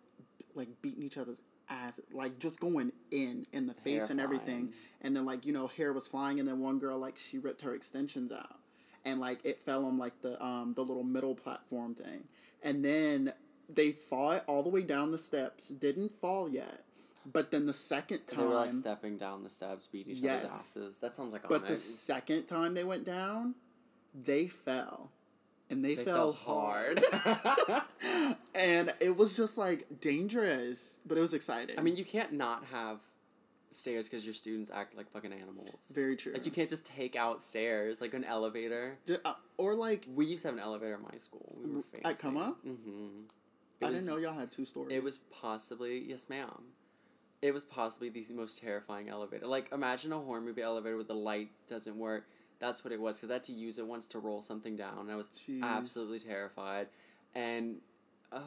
[0.53, 4.67] like beating each other's ass, like just going in in the face Hair and everything.
[4.67, 4.73] flying.
[5.01, 7.61] And then like you know hair was flying, and then one girl like she ripped
[7.61, 8.59] her extensions out,
[9.03, 12.27] and like it fell on like the um the little middle platform thing,
[12.61, 13.33] and then
[13.67, 16.83] they fought all the way down the steps, didn't fall yet.
[17.31, 20.43] But then the second time, they were like stepping down the steps, beating each Yes.
[20.43, 20.97] other's asses.
[20.99, 23.55] That sounds like but the second time they went down,
[24.13, 25.11] they fell,
[25.69, 27.03] and they, They fell, fell hard.
[27.11, 27.83] hard.
[28.55, 31.79] and it was just like dangerous, but it was exciting.
[31.79, 32.99] I mean, you can't not have
[33.71, 35.91] stairs because your students act like fucking animals.
[35.93, 36.31] very true.
[36.33, 38.97] Like you can't just take out stairs like an elevator.
[39.05, 41.57] Ju- uh, or like We used to have an elevator at my school.
[41.61, 42.21] We were At fancy.
[42.21, 42.55] Como?
[42.65, 43.07] Mm-hmm.
[43.83, 44.93] I didn't know y'all had two stories.
[44.95, 46.49] It was possibly yes, ma'am.
[47.45, 49.45] It was possibly the most terrifying elevator.
[49.45, 52.27] Like imagine a horror movie elevator where the light doesn't work.
[52.59, 54.99] That's what it was because I had to use it once to roll something down.
[55.01, 55.61] And I was Jeez.
[55.61, 56.87] absolutely terrified,
[57.35, 57.77] and
[58.31, 58.39] uh,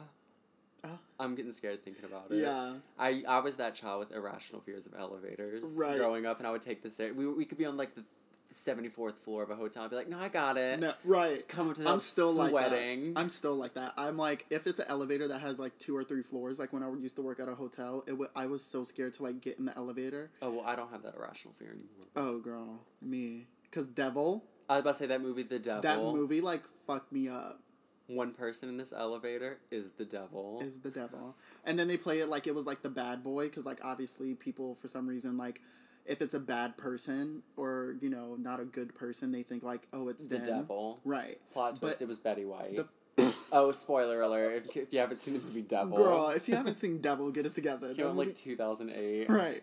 [0.83, 0.97] Ah.
[1.19, 2.37] I'm getting scared thinking about it.
[2.41, 2.73] yeah.
[2.97, 5.97] I, I was that child with irrational fears of elevators Right.
[5.97, 7.13] growing up, and I would take the.
[7.15, 8.03] We, we could be on like the
[8.51, 9.83] seventy fourth floor of a hotel.
[9.83, 10.79] I'd be like, no, I got it.
[10.79, 11.47] No, right.
[11.47, 12.51] Come up to the I'm still sweating.
[12.53, 13.19] like that.
[13.19, 13.93] I'm still like that.
[13.97, 16.83] I'm like if it's an elevator that has like two or three floors, like when
[16.83, 19.41] I used to work at a hotel, it w- I was so scared to like
[19.41, 20.31] get in the elevator.
[20.41, 22.07] oh well, I don't have that irrational fear anymore.
[22.15, 23.47] Oh girl, me.
[23.71, 25.81] Cause Devil, I was about to say that movie, The Devil.
[25.81, 27.59] that movie like fucked me up.
[28.07, 30.59] One person in this elevator is the devil.
[30.63, 31.35] Is the devil,
[31.65, 34.33] and then they play it like it was like the bad boy, because like obviously
[34.33, 35.61] people for some reason like.
[36.09, 39.87] If it's a bad person or you know not a good person, they think like,
[39.93, 40.47] oh, it's the them.
[40.61, 40.99] devil.
[41.05, 41.37] right?
[41.51, 42.75] Plot But twist: It was Betty White.
[42.75, 44.65] the- oh, spoiler alert!
[44.69, 47.45] If, if you haven't seen the movie Devil, Girl, if you haven't seen Devil, get
[47.45, 47.89] it together.
[47.89, 49.29] came That out in, like two thousand eight.
[49.29, 49.61] right,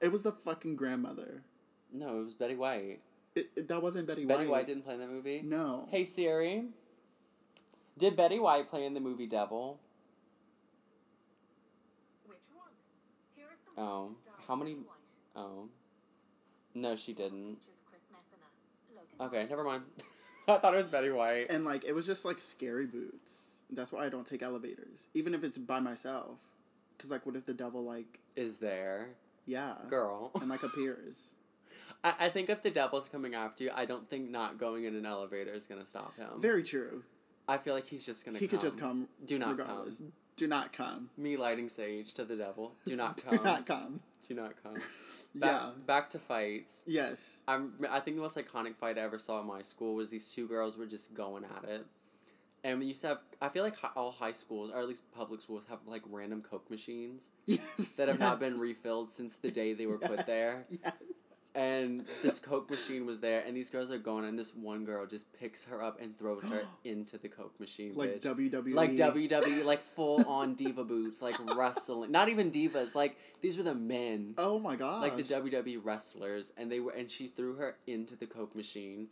[0.00, 1.42] it was the fucking grandmother.
[1.92, 3.00] No, it was Betty White.
[3.34, 4.38] It, it- that wasn't Betty, Betty White.
[4.38, 5.42] Betty White didn't play in that movie.
[5.44, 5.88] No.
[5.90, 6.64] Hey Siri.
[7.98, 9.78] Did Betty White play in the movie Devil?
[12.26, 12.68] Which one?
[13.36, 14.10] Here are some Oh,
[14.48, 14.76] how many-
[15.34, 15.68] Oh.
[16.74, 17.56] No, she didn't.
[17.56, 19.82] Features Chris Messina, Logan Okay, never mind.
[20.48, 21.46] I thought it was Betty White.
[21.50, 23.56] And like it was just like scary boots.
[23.70, 26.38] That's why I don't take elevators, even if it's by myself.
[26.98, 29.08] Cause like, what if the devil like, Is there.
[29.46, 30.30] yeah, Girl.
[30.40, 31.28] and like appears?
[32.04, 34.94] I, I think if the devil's coming after you, I don't think not going in
[34.94, 36.28] an elevator is gonna stop him.
[36.40, 37.02] Very true.
[37.48, 38.58] I feel like he's just gonna He come.
[38.58, 39.08] could just come.
[39.24, 39.98] Do not regardless.
[39.98, 40.12] come.
[40.36, 41.10] Do not come.
[41.16, 42.72] Me lighting sage to the devil.
[42.84, 43.36] Do not come.
[43.36, 44.00] Do not come.
[44.28, 44.74] Do not come.
[45.34, 45.70] Back, Yeah.
[45.86, 46.82] Back to fights.
[46.86, 47.40] Yes.
[47.48, 50.30] I'm, I think the most iconic fight I ever saw in my school was these
[50.32, 51.86] two girls were just going at it.
[52.64, 55.42] And we used to have, I feel like all high schools, or at least public
[55.42, 57.96] schools, have like random Coke machines Yes.
[57.96, 60.64] that have not been refilled since the day they were put there.
[60.70, 60.92] Yes.
[61.54, 65.04] And this Coke machine was there, and these girls are going, and this one girl
[65.06, 67.92] just picks her up and throws her into the Coke machine.
[67.94, 68.50] Like bitch.
[68.50, 68.74] WWE.
[68.74, 72.10] Like WWE, like full on diva boots, like wrestling.
[72.10, 74.34] Not even divas, like these were the men.
[74.38, 75.02] Oh my god.
[75.02, 79.08] like the WWE wrestlers, and they were, and she threw her into the Coke machine.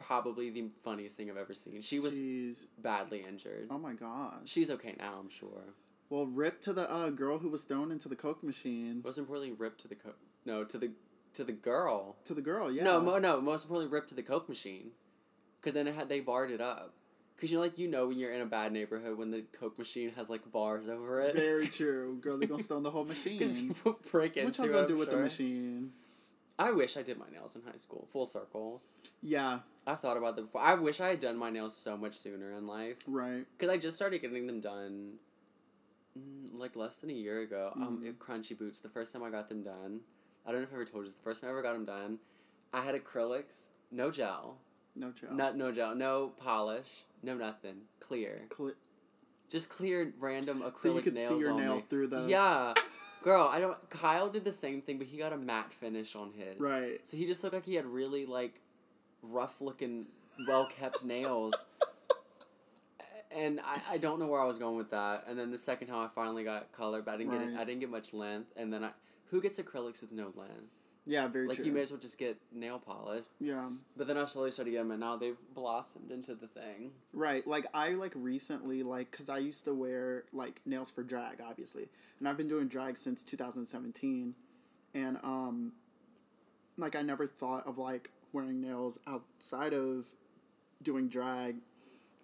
[0.00, 1.80] Probably the funniest thing I've ever seen.
[1.80, 2.66] She was Jeez.
[2.78, 3.68] badly injured.
[3.70, 4.40] Oh my god.
[4.46, 5.62] She's okay now, I'm sure.
[6.10, 9.00] Well, rip to the uh, girl who was thrown into the Coke machine.
[9.04, 10.18] Most importantly, ripped to the Coke.
[10.44, 10.90] No, to the
[11.34, 12.16] to the girl.
[12.24, 12.84] To the girl, yeah.
[12.84, 13.40] No, mo- no.
[13.40, 14.90] Most importantly, ripped to the Coke machine,
[15.60, 16.92] because then it had they barred it up.
[17.40, 19.76] Cause you know, like you know, when you're in a bad neighborhood, when the Coke
[19.78, 21.34] machine has like bars over it.
[21.34, 22.18] Very true.
[22.20, 23.38] Girl, they're gonna stone the whole machine.
[23.38, 25.92] Because people break into What y'all gonna I'm do with the machine?
[26.58, 28.06] I wish I did my nails in high school.
[28.12, 28.80] Full circle.
[29.22, 30.60] Yeah, I've thought about that before.
[30.60, 32.96] I wish I had done my nails so much sooner in life.
[33.08, 33.44] right.
[33.58, 35.14] Because I just started getting them done
[36.16, 37.72] mm, like less than a year ago.
[37.74, 38.08] Um, Mhm.
[38.10, 40.00] at Crunchy Boots, the first time I got them done,
[40.46, 41.84] I don't know if I ever told you, the first time I ever got them
[41.84, 42.18] done,
[42.72, 44.56] I had acrylics, no gel,
[44.96, 45.32] No joke.
[45.32, 48.42] not no gel, no polish, no nothing, clear.
[48.48, 48.72] Cli-
[49.50, 51.82] Just clear random acrylic so you could see your nail me.
[51.88, 52.24] through the.
[52.28, 52.74] Yeah.
[53.22, 53.78] Girl, I don't.
[53.88, 56.58] Kyle did the same thing, but he got a matte finish on his.
[56.58, 56.98] Right.
[57.08, 58.60] So he just looked like he had really like
[59.22, 60.06] rough looking,
[60.48, 61.66] well kept nails.
[63.34, 65.24] And I, I don't know where I was going with that.
[65.26, 67.64] And then the second time I finally got color, but I didn't get it, I
[67.64, 68.50] didn't get much length.
[68.56, 68.90] And then I
[69.32, 70.78] who gets acrylics with no length?
[71.04, 71.66] Yeah, very Like true.
[71.66, 73.24] you may as well just get nail polish.
[73.40, 73.68] yeah.
[73.96, 76.92] But then I slowly started getting them, and now they've blossomed into the thing.
[77.12, 81.40] Right, like I like recently like because I used to wear like nails for drag,
[81.44, 81.88] obviously,
[82.20, 84.36] and I've been doing drag since two thousand seventeen,
[84.94, 85.72] and um,
[86.76, 90.06] like I never thought of like wearing nails outside of
[90.84, 91.56] doing drag,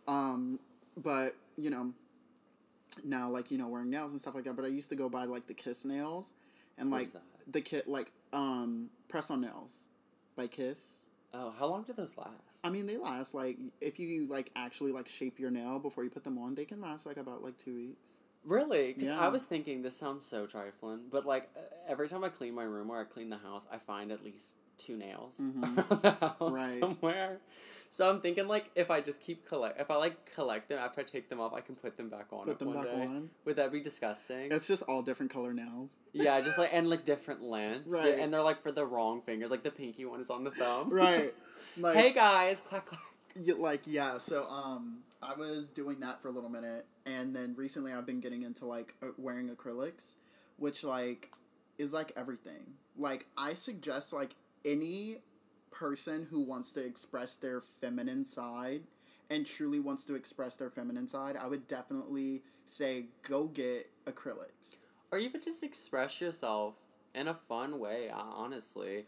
[0.07, 0.61] um,
[0.97, 1.92] but you know,
[3.05, 4.55] now like you know wearing nails and stuff like that.
[4.55, 6.33] But I used to go buy like the Kiss nails,
[6.79, 7.09] and like
[7.51, 9.85] the kit like um press on nails,
[10.37, 11.03] by Kiss.
[11.35, 12.31] Oh, how long do those last?
[12.64, 16.11] I mean, they last like if you like actually like shape your nail before you
[16.11, 18.09] put them on, they can last like about like two weeks.
[18.45, 18.93] Really?
[18.93, 19.21] Because Yeah.
[19.21, 21.51] I was thinking this sounds so trifling, but like
[21.87, 24.57] every time I clean my room or I clean the house, I find at least
[24.79, 25.77] two nails Mhm.
[25.77, 26.81] around the house Right.
[26.81, 27.38] somewhere.
[27.90, 31.01] So I'm thinking like if I just keep collect, if I like collect them after
[31.01, 32.44] I take them off, I can put them back on.
[32.46, 33.03] Put them back day.
[33.05, 33.31] on.
[33.44, 34.53] Would that be disgusting?
[34.53, 35.90] It's just all different color nails.
[36.12, 38.18] yeah, just like and like different lengths, Right.
[38.18, 39.51] and they're like for the wrong fingers.
[39.51, 40.90] Like the pinky one is on the thumb.
[40.92, 41.33] Right.
[41.79, 43.01] Like hey guys, clack clack.
[43.37, 47.55] y- like yeah, so um I was doing that for a little minute and then
[47.57, 50.14] recently I've been getting into like wearing acrylics,
[50.59, 51.33] which like
[51.79, 52.74] is like everything.
[52.96, 55.18] Like I suggest like any
[55.79, 58.83] person who wants to express their feminine side
[59.31, 64.77] and truly wants to express their feminine side, I would definitely say go get acrylics.
[65.11, 66.77] or even just express yourself
[67.14, 69.07] in a fun way honestly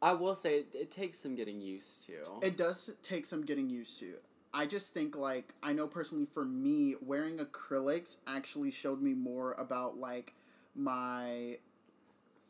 [0.00, 3.68] i will say it, it takes some getting used to It does take some getting
[3.68, 4.14] used to.
[4.54, 9.52] I just think like I know personally for me wearing acrylics actually showed me more
[9.58, 10.32] about like
[10.74, 11.58] my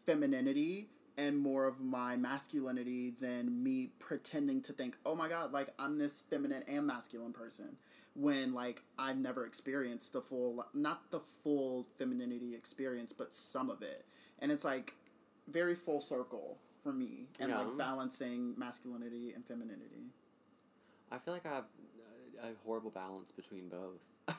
[0.06, 5.68] femininity and more of my masculinity than me pretending to think, "Oh my god, like
[5.78, 7.76] I'm this feminine and masculine person."
[8.14, 13.82] When like I've never experienced the full not the full femininity experience, but some of
[13.82, 14.06] it.
[14.38, 14.94] And it's like
[15.48, 17.58] very full circle for me and Yeah.
[17.58, 20.12] like balancing masculinity and femininity.
[21.10, 21.64] i feel like i have
[22.42, 24.32] a, horrible balance between both i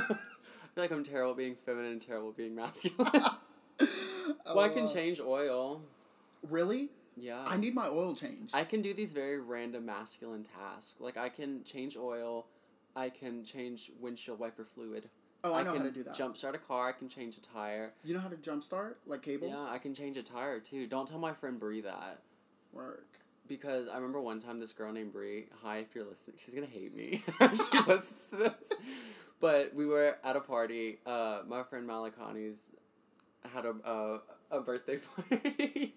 [0.00, 0.16] feel
[0.76, 3.10] like i'm terrible being feminine and terrible being masculine
[4.46, 5.80] well i can Uh, change oil
[6.50, 6.90] Really?
[7.16, 8.50] yeah I need my oil change.
[8.54, 10.94] I can do these very random masculine tasks.
[11.00, 12.46] Like I can change oil,
[12.94, 15.08] I can change windshield wiper fluid.
[15.44, 16.14] oh, I know can how to do that.
[16.16, 16.88] Jumpstart a car.
[16.88, 17.92] I can change a tire.
[18.04, 19.52] You know how to jumpstart like cables?
[19.52, 20.86] Yeah, I can change a tire too.
[20.86, 22.20] Don't tell my friend Bree that
[22.72, 23.08] Work.
[23.48, 25.46] because I remember one time this girl named Bree.
[25.62, 27.22] Hi, if you're listening, she's gonna hate me.
[27.40, 28.72] she listens to this.
[29.40, 30.98] But we were at a party.
[31.06, 32.70] Uh, my friend Malakani's
[33.54, 34.18] had a uh,
[34.50, 34.98] a birthday
[35.30, 35.94] party.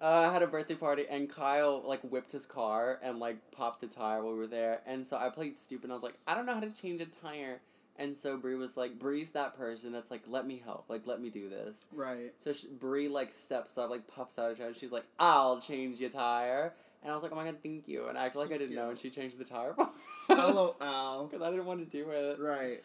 [0.00, 3.88] Uh, had a birthday party and Kyle like whipped his car and like popped the
[3.88, 6.34] tire while we were there and so I played stupid and I was like I
[6.36, 7.60] don't know how to change a tire
[7.96, 11.20] and so Bree was like Bree's that person that's like let me help like let
[11.20, 12.32] me do this Right.
[12.44, 14.78] so she, Bree like steps up, like puffs out her chest.
[14.78, 18.06] She's like, "I'll change your tire," and I was like, "Oh my god, thank you!"
[18.06, 19.82] And I acted like I didn't know, and she changed the tire for
[20.32, 21.26] us LOL.
[21.26, 22.38] because I didn't want to do it.
[22.38, 22.84] Right.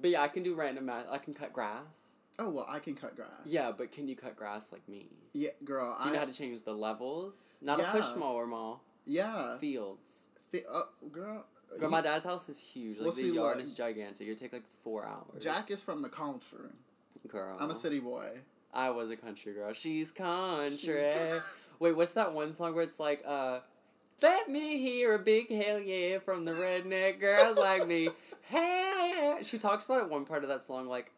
[0.00, 1.04] But yeah, I can do random math.
[1.10, 2.07] I can cut grass.
[2.38, 3.30] Oh well, I can cut grass.
[3.44, 5.08] Yeah, but can you cut grass like me?
[5.32, 5.96] Yeah, girl.
[6.00, 7.34] Do you I, know how to change the levels?
[7.60, 8.16] Not a push Yeah.
[8.16, 8.76] mower, ma.
[9.04, 9.58] Yeah.
[9.58, 10.26] Fields.
[10.52, 11.44] Fi- uh, girl.
[11.80, 12.96] Girl, my dad's house is huge.
[12.98, 13.64] Like Well, the see, yard look.
[13.64, 14.26] is gigantic.
[14.26, 15.42] It'd take like four hours.
[15.42, 16.70] Jack is from the country.
[17.26, 17.56] Girl.
[17.60, 18.38] I'm a city boy.
[18.72, 19.72] I was a country girl.
[19.72, 20.76] She's country.
[20.78, 23.60] She's- Wait, what's that one song where it's like, uh,
[24.22, 28.08] let me hear a big hell yeah from the redneck girls like me.
[28.50, 31.12] Hey, she talks about it one part of that song like,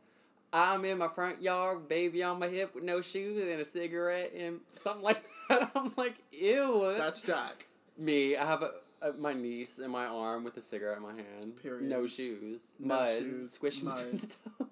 [0.52, 4.32] I'm in my front yard, baby on my hip with no shoes and a cigarette
[4.36, 5.70] and something like that.
[5.74, 6.94] I'm like, ew.
[6.98, 7.66] That's Jack.
[7.96, 8.36] me.
[8.36, 8.70] I have a,
[9.08, 11.56] a, my niece in my arm with a cigarette in my hand.
[11.62, 11.84] Period.
[11.88, 12.64] No shoes.
[12.80, 13.18] No mud.
[13.18, 13.96] shoes, Squishing mud.
[13.98, 14.26] between the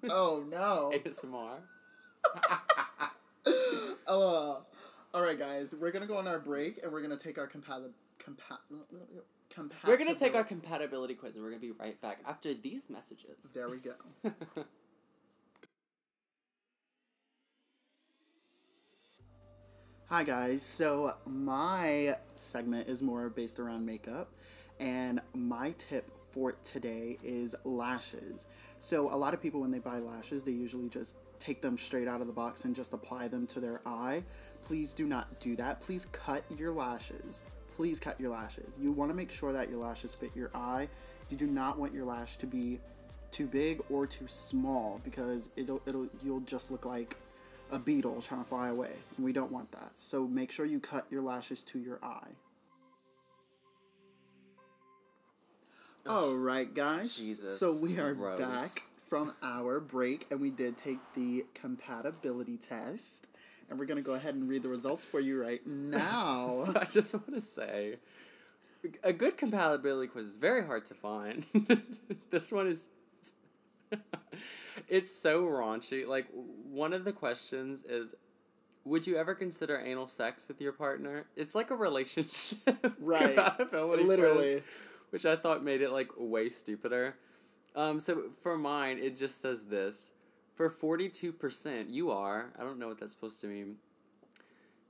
[0.09, 0.11] toes.
[0.11, 0.91] Oh no.
[1.09, 1.59] ASMR.
[4.07, 4.57] oh.
[4.61, 5.73] Uh, all right, guys.
[5.79, 7.91] We're gonna go on our break, and we're gonna take our compatible.
[8.23, 8.59] Compa-
[9.87, 13.51] We're gonna take our compatibility quiz and we're gonna be right back after these messages.
[13.55, 13.93] There we go.
[20.11, 20.63] Hi guys.
[20.63, 24.27] So my segment is more based around makeup,
[24.79, 28.47] and my tip for today is lashes.
[28.79, 32.07] So a lot of people when they buy lashes, they usually just take them straight
[32.07, 34.23] out of the box and just apply them to their eye.
[34.63, 35.79] Please do not do that.
[35.79, 37.43] Please cut your lashes.
[37.75, 38.73] Please cut your lashes.
[38.79, 40.89] You want to make sure that your lashes fit your eye.
[41.29, 42.79] You do not want your lash to be
[43.29, 47.15] too big or too small because it'll it'll you'll just look like
[47.71, 48.91] a beetle trying to fly away.
[49.17, 49.91] And we don't want that.
[49.95, 52.31] So make sure you cut your lashes to your eye.
[56.07, 57.15] All right, guys.
[57.15, 58.39] Jesus, so we are gross.
[58.39, 58.69] back
[59.07, 63.27] from our break, and we did take the compatibility test.
[63.69, 66.49] and we're gonna go ahead and read the results for you right now.
[66.65, 67.97] So I just want to say,
[69.03, 71.45] a good compatibility quiz is very hard to find.
[72.31, 72.89] this one is.
[74.87, 76.07] it's so raunchy.
[76.07, 78.15] Like one of the questions is,
[78.85, 81.25] would you ever consider anal sex with your partner?
[81.35, 82.57] It's like a relationship
[82.99, 83.35] Right.
[83.35, 84.51] compatibility Literally.
[84.53, 84.63] quiz,
[85.11, 87.15] which I thought made it like way stupider.
[87.75, 90.11] Um, so for mine, it just says this.
[90.55, 92.51] For forty two percent, you are.
[92.59, 93.77] I don't know what that's supposed to mean.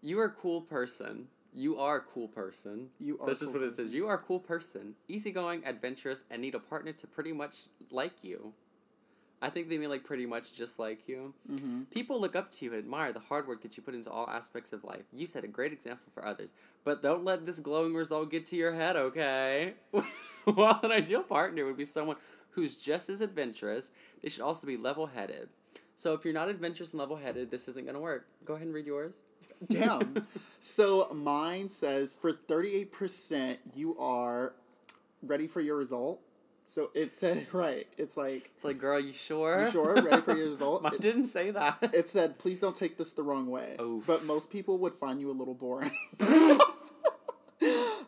[0.01, 1.27] You are a cool person.
[1.53, 2.89] You are a cool person.
[2.99, 3.93] You are That's just cool what it says.
[3.93, 8.13] You are a cool person, easygoing, adventurous, and need a partner to pretty much like
[8.23, 8.53] you.
[9.41, 11.33] I think they mean like pretty much just like you.
[11.49, 11.83] Mm-hmm.
[11.91, 14.29] People look up to you and admire the hard work that you put into all
[14.29, 15.03] aspects of life.
[15.13, 16.51] You set a great example for others.
[16.83, 19.75] But don't let this glowing result get to your head, okay?
[20.43, 22.17] While an ideal partner would be someone
[22.51, 25.49] who's just as adventurous, they should also be level headed.
[25.95, 28.27] So if you're not adventurous and level headed, this isn't going to work.
[28.43, 29.21] Go ahead and read yours.
[29.67, 30.25] Damn.
[30.59, 34.53] so mine says for 38%, you are
[35.21, 36.21] ready for your result.
[36.69, 39.65] So it said, right, it's like, It's like, girl, you sure?
[39.65, 39.95] you sure?
[39.95, 40.83] Ready for your result?
[40.83, 41.77] Mine It, didn't say that.
[41.93, 43.75] it said, please don't take this the wrong way.
[43.81, 44.05] Oof.
[44.05, 45.89] But most people would find you a little boring.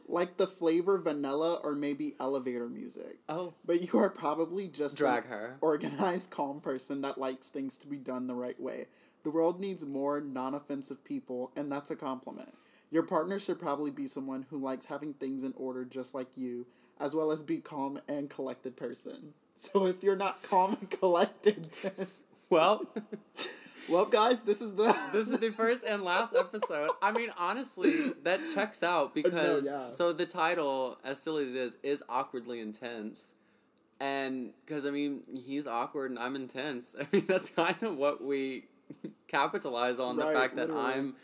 [0.08, 3.18] like the flavor vanilla or maybe elevator music.
[3.30, 5.58] oh, But you are probably just drag her.
[5.62, 8.88] organized, calm person that likes things to be done the right way.
[9.24, 12.54] The world needs more non offensive people, and that's a compliment.
[12.90, 16.68] Your partner should probably be someone who likes having things in order just like you,
[17.02, 19.34] as well as be calm and collected person.
[19.62, 21.68] So if you're not calm and collected,
[22.52, 22.86] Well,
[23.90, 24.84] well, guys, this is the
[25.14, 26.90] this is the first and last episode.
[27.02, 27.92] I mean, honestly,
[28.24, 29.88] that checks out uh, because yeah.
[29.88, 33.36] so the title, as silly as it is, is awkwardly intense,
[34.02, 36.94] and because I mean he's awkward and I'm intense.
[37.00, 38.66] I mean that's kind of what we
[39.30, 40.94] capitalize on the fact that literally.
[40.94, 41.16] I'm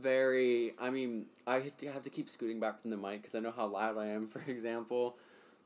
[0.00, 0.72] very.
[0.80, 3.40] I mean, I have to have to keep scooting back from the mic because I
[3.40, 5.16] know how loud I am, for example.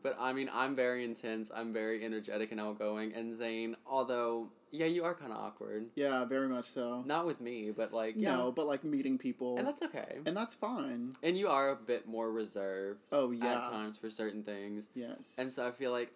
[0.03, 1.51] But I mean, I'm very intense.
[1.55, 3.12] I'm very energetic and outgoing.
[3.14, 5.87] And Zane, although yeah, you are kind of awkward.
[5.95, 7.03] yeah, very much so.
[7.07, 8.35] Not with me, but like yeah.
[8.35, 10.18] No, but like meeting people, and that's okay.
[10.27, 11.12] and that's fine.
[11.23, 15.37] And you are a bit more reserved Oh yeah, at times for certain things, yes,
[15.38, 16.11] and so I feel like,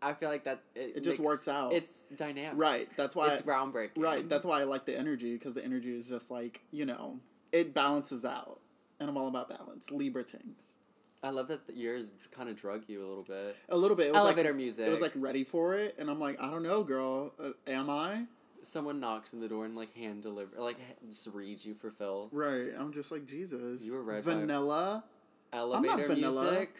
[0.00, 1.72] I feel like that it, It just makes- works out.
[1.74, 2.58] It's dynamic.
[2.58, 2.88] right.
[2.96, 3.98] That's why It's groundbreaking.
[3.98, 7.18] Right, that's why I like the energy because the energy is just like you know
[7.52, 8.60] it balances out,
[8.98, 9.90] and I'm all about balance.
[9.90, 10.74] Libra things.
[11.22, 13.56] I love that the yours kind of drug you a little bit.
[13.68, 14.06] A little bit.
[14.06, 14.86] It was Elevator like, music.
[14.86, 17.34] It was like ready for it, and I'm like, I don't know, girl.
[17.38, 18.26] Uh, am I?
[18.62, 20.76] someone knocks on the door and like hand deliver, like
[21.08, 22.30] just reads you for filth.
[22.32, 22.68] Right.
[22.78, 23.82] I'm just like Jesus.
[23.82, 25.04] You were by- Vanilla.
[25.52, 26.42] Elevator vanilla.
[26.42, 26.76] music.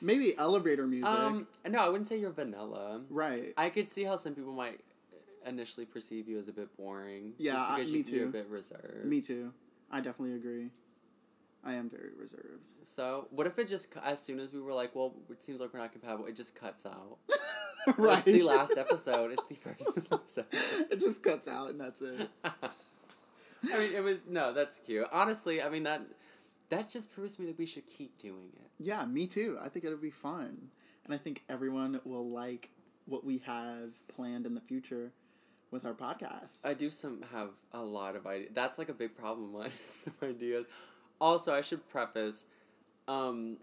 [0.00, 1.08] Maybe elevator music.
[1.08, 3.02] Um, no, I wouldn't say you're vanilla.
[3.10, 3.52] right.
[3.56, 4.80] I could see how some people might
[5.46, 7.32] initially perceive you as a bit boring.
[7.38, 8.28] Yeah, just I- because me you, you're too.
[8.28, 9.04] a bit reserved.
[9.04, 9.52] Me too.
[9.90, 10.70] I definitely agree.
[11.66, 12.60] I am very reserved.
[12.82, 15.72] So, what if it just, as soon as we were like, well, it seems like
[15.72, 17.18] we're not compatible, it just cuts out?
[17.98, 18.18] right.
[18.18, 19.32] It's the last episode.
[19.32, 20.44] It's the first episode.
[20.90, 22.28] it just cuts out, and that's it.
[22.44, 25.06] I mean, it was, no, that's cute.
[25.10, 26.02] Honestly, I mean, that
[26.68, 28.70] that just proves to me that we should keep doing it.
[28.78, 29.56] Yeah, me too.
[29.62, 30.70] I think it'll be fun.
[31.04, 32.70] And I think everyone will like
[33.06, 35.12] what we have planned in the future
[35.74, 36.64] with our podcast.
[36.64, 38.50] I do some have a lot of ideas.
[38.54, 39.52] That's like a big problem.
[39.52, 40.66] Mine some ideas.
[41.20, 42.46] Also, I should preface,
[43.08, 43.58] um,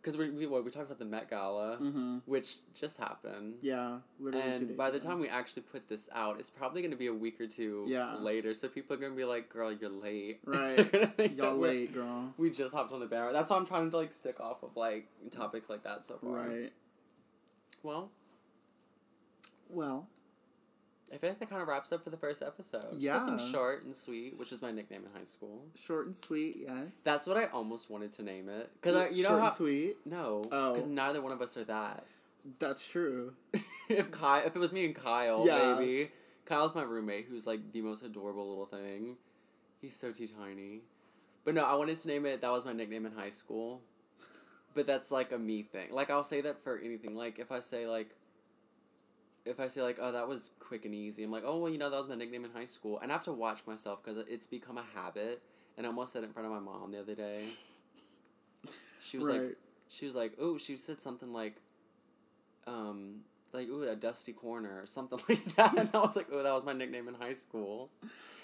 [0.00, 2.18] because we we, what, we talked about the Met Gala, mm-hmm.
[2.26, 3.54] which just happened.
[3.62, 6.96] Yeah, literally And by the time we actually put this out, it's probably going to
[6.98, 8.14] be a week or two Yeah.
[8.16, 8.52] later.
[8.54, 10.76] So people are going to be like, "Girl, you're late." Right.
[10.76, 12.34] They're gonna think Y'all late, girl.
[12.36, 13.32] We just hopped on the banner.
[13.32, 16.48] That's why I'm trying to like stick off of like topics like that so far.
[16.48, 16.72] Right.
[17.82, 18.10] Well,
[19.70, 20.06] Well,
[21.14, 22.84] I feel like that kind of wraps up for the first episode.
[22.98, 23.12] Yeah.
[23.12, 25.64] Something short and sweet, which is my nickname in high school.
[25.80, 27.00] short and sweet, yes.
[27.04, 28.70] That's what I almost wanted to name it.
[28.80, 29.46] Because I, you know short how.
[29.46, 29.96] and sweet.
[30.04, 30.42] No.
[30.50, 30.72] Oh.
[30.72, 32.04] Because neither one of us are that.
[32.58, 33.34] That's true.
[33.88, 35.76] if Kyle, if it was me and Kyle, Yeah.
[35.78, 36.10] maybe.
[36.46, 39.16] Kyle's my roommate, who's like the most adorable little thing.
[39.80, 40.80] He's so too tiny.
[41.44, 42.40] But no, I wanted to name it.
[42.40, 43.82] That was my nickname in high school.
[44.74, 45.92] But that's like a me thing.
[45.92, 47.14] Like I'll say that for anything.
[47.14, 48.10] Like if I say like.
[49.44, 51.76] If I say like, oh, that was quick and easy, I'm like, oh, well, you
[51.78, 54.18] know, that was my nickname in high school, and I have to watch myself because
[54.28, 55.42] it's become a habit.
[55.76, 57.44] And I almost said it in front of my mom the other day.
[59.06, 59.56] She was like,
[59.90, 61.56] she was like, oh, she said something like,
[62.66, 63.20] um,
[63.52, 65.76] like, ooh, a dusty corner or something like that.
[65.76, 67.90] And I was like, oh, that was my nickname in high school.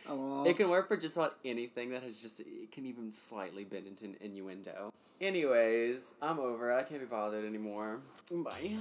[0.07, 3.65] Oh, It can work for just about anything that has just, it can even slightly
[3.65, 4.93] bend into an innuendo.
[5.21, 6.75] Anyways, I'm over.
[6.75, 8.01] I can't be bothered anymore.
[8.31, 8.77] Bye.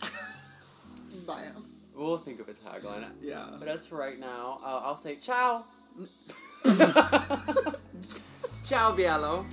[1.26, 1.64] Bam.
[1.94, 3.04] We'll think of a tagline.
[3.20, 3.46] Yeah.
[3.58, 5.64] But as for right now, uh, I'll say ciao.
[8.64, 9.46] Ciao, Bielo.